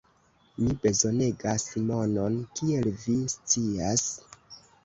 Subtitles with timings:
[0.61, 4.09] mi bezonegas monon, kiel vi scias.